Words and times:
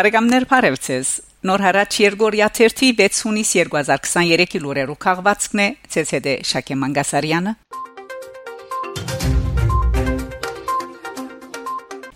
Բարեկամներ 0.00 0.44
Փարեվցես 0.48 1.08
Նոր 1.44 1.60
հարաճ 1.60 1.96
Երգորիա 2.00 2.46
1-ի 2.56 2.86
6 3.00 3.18
հունիս 3.26 3.50
2023-ի 3.56 4.60
լուրերու 4.64 4.94
քաղվածքն 5.04 5.60
է 5.60 5.66
ՑՍԴ 6.00 6.36
Շակե 6.50 6.76
Մանգասարյանը 6.82 7.52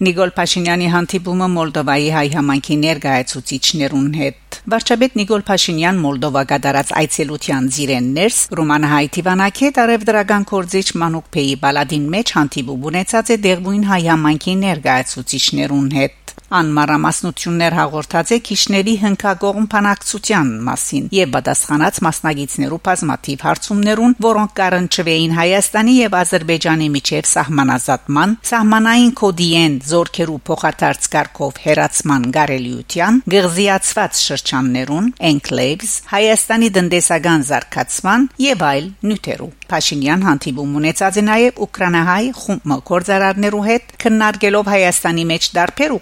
Նիկոլ 0.09 0.32
Փաշինյանի 0.39 0.89
հանդիպումը 0.95 1.50
Մոլդովայի 1.59 2.09
հայ 2.17 2.25
համայնքի 2.39 2.81
ներկայացուցիչներուն 2.86 4.09
հետ 4.23 4.59
Վարչապետ 4.73 5.21
Նիկոլ 5.21 5.46
Փաշինյան 5.53 6.03
Մոլդովա 6.08 6.49
գդարած 6.55 6.96
այցելության 7.05 7.71
զիրեններս 7.77 8.39
Ռումանահայ 8.64 9.07
Տիվանակետ 9.19 9.85
արևդրական 9.85 10.49
կորձիչ 10.55 10.89
Մանուկ 11.05 11.30
Փեի 11.36 11.55
բալադին 11.69 12.11
մեջ 12.16 12.36
հանդիպում 12.41 12.91
ունեցած 12.94 13.35
է 13.35 13.41
դեղույն 13.44 13.89
հայ 13.93 14.03
համայնքի 14.08 14.61
ներկայացուցիչներուն 14.64 15.91
հետ 16.00 16.25
անմարամասնություններ 16.58 17.76
հաղորդած 17.79 18.32
է 18.35 18.39
քիշների 18.49 18.94
հնկագողմ 19.04 19.67
փանակցության 19.75 20.53
մասին 20.68 21.08
եւ 21.14 21.32
պատասխանած 21.35 22.00
մասնագետներու 22.07 22.80
բազմաթիվ 22.89 23.44
հարցումներուն, 23.49 24.17
որոնք 24.27 24.54
կառնչվեին 24.61 25.35
Հայաստանի 25.39 25.94
եւ 25.99 26.17
Ադրբեջանի 26.21 26.89
միջև 26.94 27.29
սահմանազատման, 27.35 28.36
սահմանային 28.50 29.13
կոդիեն 29.25 29.75
զորքերու 29.94 30.39
փոխադարձ 30.50 31.11
կարգով 31.14 31.61
հերացման 31.64 32.28
գարելիության, 32.39 33.20
գղզիացված 33.34 34.22
շրջաններուն, 34.25 35.11
enclaves, 35.33 35.98
Հայաստանի 36.14 36.72
դնդեսական 36.78 37.47
զարգացման 37.50 38.30
եւ 38.44 38.66
այլ 38.70 38.88
նյութերու 39.10 39.52
Փաշինյան 39.75 40.25
հանդիպում 40.25 40.75
ունեցած 40.78 41.16
է 41.19 41.22
նաև 41.25 41.60
Ուկրաինահայ 41.64 42.27
խումբ 42.41 42.75
կորզարարներու 42.91 43.62
հետ 43.69 43.94
քննարկելով 44.05 44.69
Հայաստանի 44.75 45.25
մեջ 45.30 45.48
դարբեր 45.56 45.94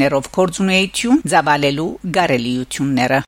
ուղություններով 0.00 0.26
կորձունեություն 0.32 1.18
զավալելու 1.28 1.88
գարելիությունները 2.16 3.18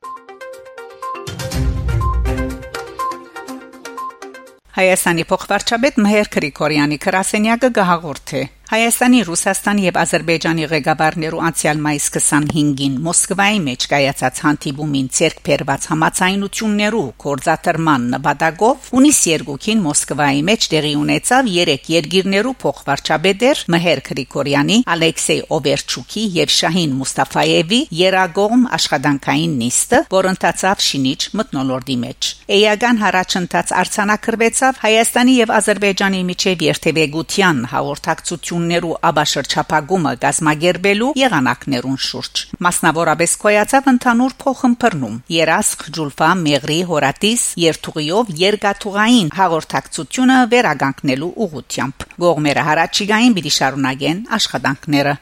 Հայաստանի 4.73 5.25
փոխվարչապետ 5.33 6.01
Մհեր 6.07 6.31
Գրիգորյանի 6.33 6.99
քրասենյակը 7.05 7.71
գահաղորդ 7.77 8.35
է 8.41 8.43
Հայաստանի, 8.73 9.19
Ռուսաստանի 9.29 9.83
եւ 9.85 9.97
Ադրբեջանի 10.01 10.67
ղեկավարներու 10.71 11.41
անցյալ 11.45 11.81
մայիս 11.85 12.05
25-ին 12.15 12.93
Մոսկվայի 13.05 13.59
մեջ 13.67 13.83
կայացած 13.93 14.39
հանդիպումին 14.45 15.11
ցերկ 15.13 15.43
բերված 15.49 15.89
համացայնություններու 15.91 17.03
կորզաթրման 17.25 18.07
նպատակով 18.15 18.89
ունիս 18.97 19.19
երկուքին 19.29 19.83
Մոսկվայի 19.89 20.41
մեջ 20.49 20.69
տեղի 20.73 20.93
ունեցավ 21.03 21.51
երեք 21.53 21.91
երկիրներու 21.93 22.55
փոխվարչապետեր 22.65 23.61
Մհեր 23.77 24.03
Գրիգորյանի, 24.09 24.79
Ալեքսեյ 24.97 25.45
Օվերչուկի 25.53 26.25
եւ 26.41 26.57
Շահին 26.57 26.97
Մուստաֆայևի 27.03 27.83
երագողմ 28.01 28.65
աշխատանքային 28.81 29.55
նիստը, 29.61 30.03
որ 30.17 30.31
ընթացավ 30.33 30.83
Շինիչ 30.89 31.21
մտնոլորտի 31.43 31.99
մեջ։ 32.09 32.33
Էյական 32.57 33.05
հարաճընթաց 33.05 33.77
արցանակրվեցավ 33.83 34.83
Հայաստանի 34.87 35.39
եւ 35.43 35.55
Ադրբեջանի 35.61 36.25
միջև 36.33 36.67
երթևեկության 36.73 37.65
հաղորդակցություն 37.73 38.62
ընկերություններու 38.63 38.97
աբաշրջափակումը 39.09 40.13
գազմագերբելու 40.23 41.09
եղանակներուն 41.19 41.99
շուրջ 42.07 42.43
մասնավորապես 42.67 43.35
կոյացավ 43.43 43.89
ընդհանուր 43.93 44.37
փոխհմբռնում 44.45 45.19
երասխ 45.37 45.85
ջուլֆա 45.99 46.31
մեղրի 46.47 46.79
հորատիս 46.93 47.45
երթուղիով 47.67 48.33
երգաթուղային 48.47 49.33
հաղորդակցությունը 49.43 50.41
վերագանքնելու 50.55 51.33
ուղությամբ 51.47 52.09
գողմերը 52.27 52.67
հարաճիգային 52.71 53.39
պիտի 53.39 53.57
շարունակեն 53.61 54.27
աշխատանքները 54.39 55.17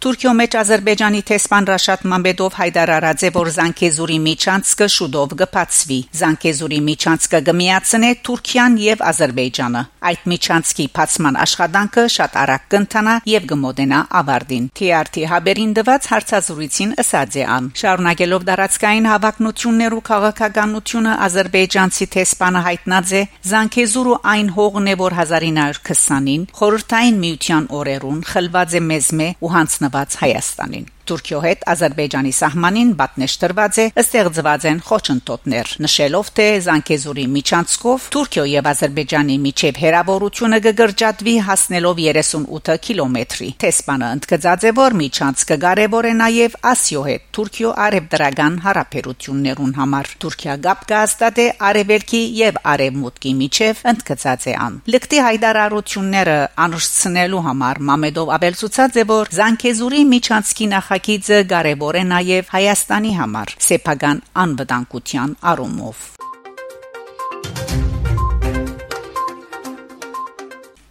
Թուրքիո 0.00 0.30
մեջ 0.32 0.54
Ադրբեջանի 0.56 1.18
տեսփան 1.28 1.66
Ռաշատ 1.68 2.04
Մամբեդով 2.08 2.54
հայտարարած 2.56 3.22
է, 3.26 3.30
որ 3.34 3.48
Զանկեզուրի 3.52 4.14
միջանցքը 4.26 4.86
շուտով 4.96 5.34
կփածվի։ 5.40 5.98
Զանկեզուրի 6.20 6.78
միջանցքը 6.86 7.40
կմիացնե 7.48 8.12
Թուրքիան 8.24 8.78
եւ 8.80 9.04
Ադրբեջանը։ 9.10 9.82
Այդ 10.10 10.22
միջանցքի 10.32 10.86
փածման 10.96 11.36
աշխատանքը 11.44 12.04
շատ 12.16 12.38
արագ 12.40 12.64
կընթանա 12.72 13.16
եւ 13.28 13.44
կմոտենա 13.50 13.98
ավարտին։ 14.20 14.64
TRT 14.80 15.26
հաբերին 15.34 15.74
դված 15.76 16.08
հարցազրույցին 16.14 16.96
ըսած 17.04 17.36
է 17.36 17.44
ան։ 17.60 17.68
Շարունակելով 17.80 18.48
դարածքային 18.48 19.10
հավակնություններու 19.10 20.00
քաղաքականությունը 20.08 21.18
Ադրբեջանցի 21.28 22.08
տեսփանը 22.16 22.64
հայտնած 22.70 23.14
է 23.20 23.22
Զանկեզուրը 23.52 24.16
այն 24.32 24.50
հողն 24.56 24.88
է, 24.88 24.96
որ 25.04 25.18
1920-ին 25.20 26.48
խորհրդային 26.56 27.22
միության 27.28 27.70
օրերուն 27.80 28.24
խլված 28.32 28.80
է 28.80 28.84
մեզմե 28.88 29.30
ու 29.44 29.54
հանցնված 29.60 29.89
նված 29.90 30.16
Հայաստանին 30.22 30.88
Թուրքիո 31.10 31.38
հետ 31.42 31.64
Ադրբեջանի 31.72 32.30
սահմանին 32.36 32.90
պատնեշտրված 33.00 33.78
է 33.82 33.84
ստեղծված 33.98 34.64
են 34.70 34.80
խոչընդոտներ 34.86 35.70
նշելով 35.82 36.28
թե 36.38 36.44
Զանկեզուրի 36.66 37.24
միջանցքով 37.34 38.04
Թուրքիո 38.14 38.44
եւ 38.50 38.68
Ադրբեջանի 38.70 39.38
միջև 39.46 39.80
հերավորությունը 39.82 40.60
կգրջատվի 40.66 41.34
հասնելով 41.48 42.02
38 42.04 42.76
կիլոմետրի 42.86 43.48
Տեսպանը 43.64 44.10
ընդգծած 44.20 44.66
է 44.70 44.72
որ 44.78 44.96
միջանցքը 45.00 45.56
կարևոր 45.66 46.08
է 46.10 46.14
նաեւ 46.20 46.54
Ասիո 46.70 47.02
հետ 47.10 47.26
Թուրքիո 47.40 47.74
արևդրական 47.90 48.60
հարաբերություններուն 48.70 49.74
համար 49.80 50.12
Թուրքիա 50.22 50.56
գապ 50.70 50.86
կհաստատե 50.94 51.48
արևելքի 51.70 52.22
եւ 52.38 52.62
արևմուտքի 52.70 53.34
միջև 53.40 53.82
ընդգծած 53.94 54.46
է 54.46 54.56
ան 54.60 54.78
Լկտի 54.94 55.20
հայդարարությունները 55.26 56.38
անշցնելու 56.70 57.44
համար 57.50 57.82
Մամեդով 57.90 58.32
ապելցուցած 58.38 59.00
է 59.00 59.06
որ 59.10 59.34
Զանկեզուրի 59.40 60.02
միջանցքի 60.14 60.70
նախ 60.70 60.90
նախագիծը 61.00 61.36
կարևոր 61.50 61.96
է 61.96 62.02
նաև 62.10 62.50
Հայաստանի 62.52 63.12
համար 63.20 63.56
սեփական 63.70 64.22
անվտանգության 64.44 65.36
առումով 65.52 66.19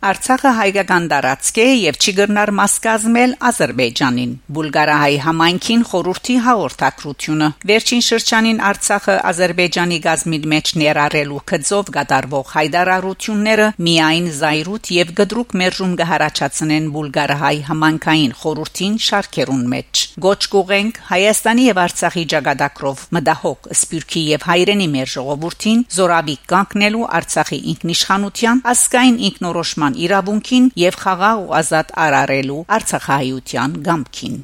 Արցախը 0.09 0.51
հայկական 0.57 1.07
դարածք 1.11 1.57
է 1.61 1.67
եւ 1.69 1.97
չի 1.99 2.11
գրնար 2.19 2.51
մաս 2.59 2.75
կազմել 2.85 3.33
Ադրբեջանին։ 3.49 4.31
Բուլգարահայ 4.55 5.15
համայնքին 5.25 5.83
խորհրդի 5.89 6.35
հաղորդակցությունը 6.45 7.49
վերջին 7.69 8.03
շրջանին 8.09 8.61
Արցախը 8.69 9.15
Ադրբեջանի 9.29 9.99
գազմին 10.05 10.47
մեջ 10.53 10.71
ներառելու 10.81 11.41
կծով 11.51 11.91
գդարվող 11.99 12.53
հայդարարությունները 12.55 13.67
միայն 13.89 14.29
զայրուտ 14.39 14.91
եւ 14.97 15.13
գդրուկ 15.19 15.55
մերժում 15.61 15.93
կհարաճացնեն 15.99 16.89
Բուլգարահայ 16.95 17.57
համայնքային 17.69 18.33
խորհրդին 18.39 18.95
շարքերուն 19.09 19.63
մեջ։ 19.75 20.03
Գոչ 20.25 20.41
կուղենք 20.55 20.99
Հայաստանի 21.09 21.69
եւ 21.69 21.81
Արցախի 21.85 22.25
ճակատագրով 22.33 23.05
մդահոգ 23.19 23.69
սպյուրքի 23.77 24.23
եւ 24.33 24.49
հայրենի 24.49 24.89
մեր 24.95 25.13
ժողովրդին 25.13 25.85
զորավի 25.99 26.35
կանգնելու 26.53 27.05
Արցախի 27.19 27.59
ինքնիշխանության 27.73 28.63
ասկային 28.73 29.17
ինքնորոշման 29.29 29.98
իրավունքին 30.05 30.71
եւ 30.85 31.01
խաղաղ 31.03 31.43
ու 31.43 31.53
ազատ 31.59 31.93
արարելու 32.05 32.63
Արցախահայության 32.79 33.77
գամքին 33.89 34.41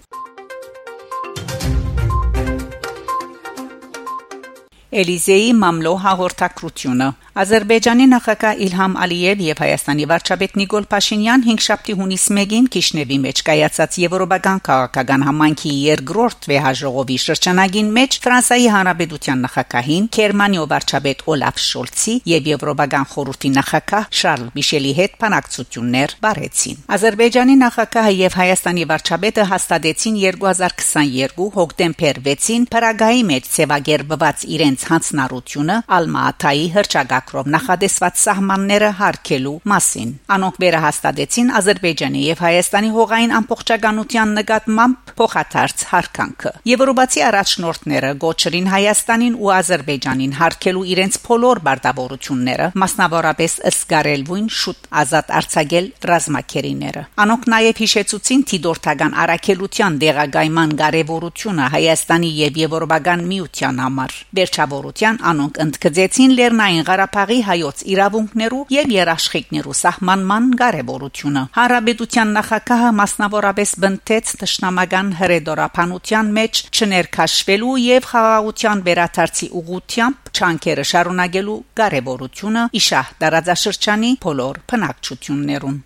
Էլիզեի 4.94 5.54
մամլո 5.58 5.94
հաղորդակցությունը 6.06 7.08
Ադրբեջանի 7.36 8.06
նախագահ 8.12 8.60
Իլհամ 8.64 8.94
Ալիև 9.04 9.42
եւ 9.44 9.58
Հայաստանի 9.60 10.06
վարչապետ 10.08 10.54
Նիկոլ 10.60 10.86
Փաշինյան 10.92 11.42
5 11.48 11.64
շաբթի 11.66 11.96
հունիս 12.00 12.28
1-ին 12.32 12.70
Կիշնևի 12.76 13.18
մեջ 13.26 13.42
կայացած 13.50 13.98
Եվրոպական 14.06 14.62
քաղաքական 14.68 15.26
համայնքի 15.28 15.74
երկրորդ 15.86 16.48
վեհաժողովի 16.52 17.18
շրջանագին 17.26 17.90
մեջ 17.98 18.18
Ֆրանսիայի 18.24 18.70
Հանրապետության 18.76 19.44
նախագահին 19.46 20.08
Գերմանիո 20.16 20.64
վարչապետ 20.72 21.26
Օլաֆ 21.36 21.60
Շոլցի 21.66 22.16
եւ 22.32 22.50
Եվրոպական 22.56 23.06
խորհրդի 23.12 23.52
նախագահ 23.60 24.08
Շարլ 24.16 24.48
Միշելի 24.56 24.96
հետ 25.02 25.20
բանակցություններ 25.26 26.16
բարեցին 26.24 26.80
Ադրբեջանի 26.96 27.56
նախագահը 27.66 28.16
եւ 28.22 28.40
Հայաստանի 28.40 28.88
վարչապետը 28.96 29.48
հաստատեցին 29.52 30.18
2022 30.24 31.52
հոկտեմբեր 31.60 32.24
6-ին 32.32 32.68
Փարագայի 32.72 33.28
մեջ 33.36 33.54
ցեվագերբված 33.56 34.48
իրենց 34.56 34.85
հանձնառությունը 34.94 35.82
Ալմաաթայի 36.00 36.66
հրճակա 36.76 37.16
ծրագրով 37.16 37.48
նախադեсված 37.54 38.18
սահմանները 38.22 38.90
հարկելու 39.00 39.54
մասին։ 39.72 40.10
Անոնք 40.36 40.56
վերահաստատեցին 40.64 41.52
Ադրբեջանի 41.60 42.22
եւ 42.26 42.42
Հայաստանի 42.46 42.90
հողային 42.96 43.34
ամբողջականության 43.40 44.34
նկատմամբ 44.40 45.14
փոխադարձ 45.16 45.86
հարկանքը։ 45.92 46.52
Եվրոպացի 46.72 47.24
առաջնորդները 47.30 48.12
գոչրին 48.26 48.68
Հայաստանին 48.76 49.38
ու 49.46 49.52
Ադրբեջանին 49.56 50.36
հարկելու 50.40 50.86
իրենց 50.96 51.20
բոլոր 51.26 51.62
բարդավորությունները, 51.66 52.68
մասնավորապես 52.84 53.54
ըսկարելվույն 53.72 54.48
շուտ 54.60 54.90
ազատ 55.06 55.34
արձակել 55.40 55.86
ռազմակերիները։ 56.12 57.06
Անոնք 57.26 57.50
նաեւ 57.56 57.82
հիշեցուցին 57.86 58.46
Թիդորտական 58.52 59.18
արակելության 59.26 60.00
դեղագայման 60.06 60.76
կարևորությունը 60.84 61.70
Հայաստանի 61.76 62.32
եւ 62.46 62.62
Եվրոպական 62.66 63.26
միության 63.32 63.82
համար։ 63.86 64.20
Վերջապես 64.36 64.65
Պարտավորության 64.66 65.18
անոնք 65.30 65.58
ընդգծեցին 65.62 66.32
Լեռնային 66.38 66.86
Ղարաբաղի 66.88 67.38
հայոց 67.46 67.82
իրավունքներու 67.94 68.62
եւ 68.74 68.94
երաշխիքներու 68.96 69.76
սահմանման 69.80 70.48
կարեւորությունը 70.62 71.44
Հարաբերության 71.58 72.34
նախագահը 72.38 72.90
մասնավորապես 73.00 73.74
բնտեց 73.86 74.32
ճշնամական 74.42 75.12
հրեդորապանության 75.22 76.32
մեջ 76.40 76.64
չներքաշվելու 76.74 77.76
եւ 77.86 78.10
խաղաղության 78.10 78.82
վերաթարցի 78.90 79.52
ուղությամբ 79.62 80.34
չանկերը 80.34 80.88
շարունակելու 80.96 81.60
կարեւորությունը 81.82 82.66
իշահ 82.82 83.14
դարաձաշրջանի 83.22 84.12
բոլոր 84.26 84.64
բնակչություններուն 84.74 85.80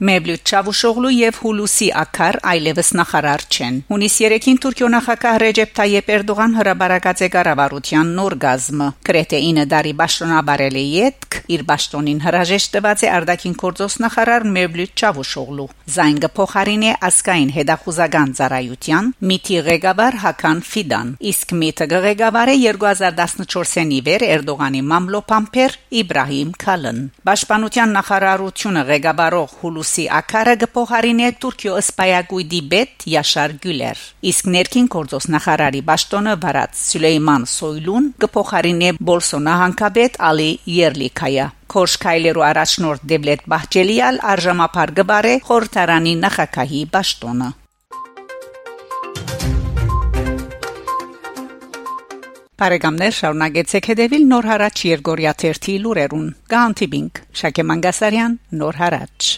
Մեբլութ 0.00 0.48
Չավուշօղլու 0.48 1.10
եւ 1.12 1.38
Հուլուսի 1.44 1.86
Ակար 2.00 2.36
այլևս 2.50 2.90
նախարար 2.96 3.42
չեն։ 3.52 3.74
Հունիս 3.90 4.14
3-ին 4.24 4.60
Թուրքիո 4.64 4.88
նախագահ 4.94 5.34
Ռեջեփ 5.42 5.74
Թայեփ 5.76 6.08
Էրդողան 6.14 6.54
հրաբարակած 6.56 7.20
է 7.20 7.28
կառավարության 7.34 8.14
նոր 8.16 8.36
գազմը։ 8.44 8.86
Կրետե 9.10 9.40
9 9.44 9.66
դարի 9.70 9.92
ճշտոնաբարել 10.00 10.78
է 10.80 10.84
յետք 10.90 11.36
իր 11.52 11.64
ճշտոնին 11.68 12.22
հրաժեշտ 12.24 12.72
տված 12.80 13.04
է 13.04 13.10
արդակին 13.20 13.56
կորձոս 13.60 13.98
նախարար 14.00 14.48
Մեբլութ 14.56 15.04
Չավուշօղլու։ 15.04 15.68
Զայնգը 16.00 16.30
փոխարին 16.40 16.84
է 16.88 16.96
ասկային 17.10 17.52
հետախուզական 17.60 18.34
ծառայության 18.40 19.12
Միթի 19.30 19.60
ղեկավար 19.68 20.18
Հական 20.24 20.64
Ֆիդան։ 20.70 21.12
Իսկ 21.30 21.54
Միթը 21.60 21.86
ղեկավար 22.08 22.54
է 22.54 22.56
2014-ին 22.64 23.94
իվեր 24.00 24.26
Էրդողանի 24.30 24.82
մամլոփամփեր 24.90 25.78
Իբրահիմ 26.00 26.50
Քալն։ 26.64 27.00
Պաշտպանության 27.30 27.96
նախարարությունը 28.00 28.84
ղեկավարող 28.90 29.56
Հուլուս 29.60 29.89
Ռուսի 29.90 30.04
ակարը 30.14 30.52
գփոխարինե 30.60 31.28
Թուրքիո 31.42 31.72
ըսպայագույդի 31.80 32.58
բեդ 32.70 33.06
Յաշար 33.10 33.54
Գյուլեր 33.64 34.02
իսկ 34.30 34.50
ներքին 34.54 34.86
գործոս 34.94 35.26
նախարարի 35.34 35.80
ճշտոնը 35.88 36.34
վարած 36.44 36.76
Սուլեյման 36.80 37.46
Սոյլուն 37.50 38.06
գփոխարինե 38.22 38.92
Բոլսոնա 39.10 39.54
հանկաբեդ 39.62 40.20
Ալի 40.30 40.46
Երլիկայա 40.76 41.48
Քոշկայլերու 41.74 42.46
առաջնորդ 42.50 43.10
Դեվլետ 43.10 43.44
Բահջելիալ 43.50 44.22
արժամապար 44.30 44.94
գբարե 45.00 45.34
խորհրդարանի 45.50 46.14
նախակահի 46.22 46.86
ճշտոնը 46.94 47.50
Բարեկամներ 52.60 53.14
շարունակեցեք 53.18 53.86
հետևել 53.90 54.26
Նոր 54.30 54.50
հարաճ 54.54 54.82
Երգորիա 54.92 55.36
1-ի 55.50 55.78
լուրերուն։ 55.82 56.26
Գանտիբինգ 56.54 57.22
Շակե 57.42 57.70
Մանգասարյան 57.70 58.42
Նոր 58.60 58.84
հարաճ 58.84 59.36